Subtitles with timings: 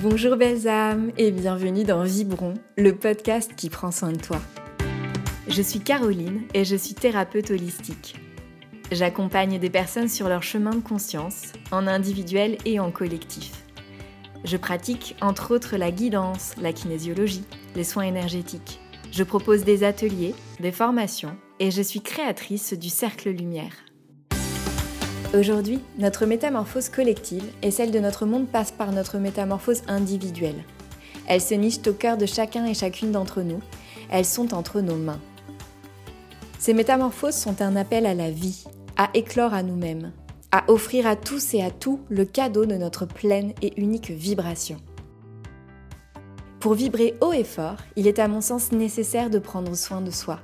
[0.00, 4.40] Bonjour belles âmes et bienvenue dans Vibron, le podcast qui prend soin de toi.
[5.48, 8.14] Je suis Caroline et je suis thérapeute holistique.
[8.92, 13.64] J'accompagne des personnes sur leur chemin de conscience, en individuel et en collectif.
[14.44, 17.44] Je pratique entre autres la guidance, la kinésiologie,
[17.74, 18.78] les soins énergétiques.
[19.10, 23.87] Je propose des ateliers, des formations et je suis créatrice du Cercle Lumière.
[25.34, 30.64] Aujourd'hui, notre métamorphose collective et celle de notre monde passe par notre métamorphose individuelle.
[31.26, 33.60] Elles se nichent au cœur de chacun et chacune d'entre nous.
[34.10, 35.20] Elles sont entre nos mains.
[36.58, 38.64] Ces métamorphoses sont un appel à la vie,
[38.96, 40.12] à éclore à nous-mêmes,
[40.50, 44.78] à offrir à tous et à tout le cadeau de notre pleine et unique vibration.
[46.58, 50.10] Pour vibrer haut et fort, il est à mon sens nécessaire de prendre soin de
[50.10, 50.40] soi.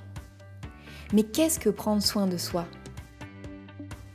[1.14, 2.66] Mais qu'est-ce que prendre soin de soi?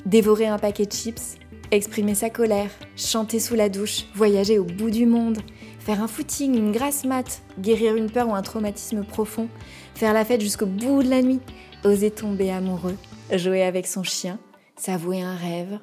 [0.06, 1.38] Dévorer un paquet de chips,
[1.72, 5.40] exprimer sa colère, chanter sous la douche, voyager au bout du monde,
[5.80, 9.50] faire un footing, une grasse mat, guérir une peur ou un traumatisme profond,
[9.96, 11.42] faire la fête jusqu'au bout de la nuit,
[11.84, 12.98] oser tomber amoureux,
[13.34, 14.40] jouer avec son chien,
[14.78, 15.80] s'avouer un rêve.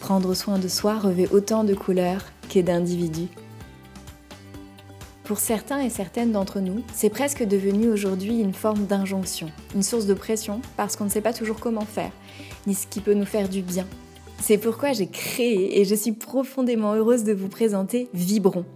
[0.00, 3.28] Prendre soin de soi revêt autant de couleurs que d'individus.
[5.24, 10.04] Pour certains et certaines d'entre nous, c'est presque devenu aujourd'hui une forme d'injonction, une source
[10.04, 12.10] de pression parce qu'on ne sait pas toujours comment faire,
[12.66, 13.86] ni ce qui peut nous faire du bien.
[14.42, 18.66] C'est pourquoi j'ai créé et je suis profondément heureuse de vous présenter Vibron,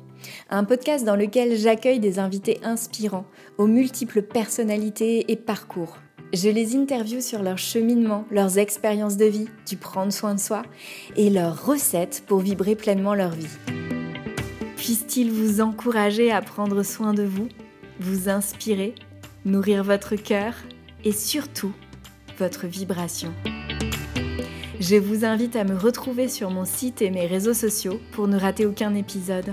[0.49, 3.27] un podcast dans lequel j'accueille des invités inspirants,
[3.59, 5.99] aux multiples personnalités et parcours.
[6.33, 10.63] Je les interviewe sur leur cheminement, leurs expériences de vie, du prendre soin de soi
[11.15, 13.78] et leurs recettes pour vibrer pleinement leur vie.
[14.89, 17.51] Puisse-t-il vous encourager à prendre soin de vous,
[18.01, 18.95] vous inspirer,
[19.45, 20.55] nourrir votre cœur
[21.05, 21.75] et surtout
[22.39, 23.35] votre vibration.
[24.81, 28.39] Je vous invite à me retrouver sur mon site et mes réseaux sociaux pour ne
[28.39, 29.53] rater aucun épisode.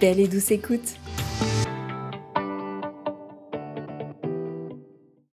[0.00, 0.96] Belle et douce écoute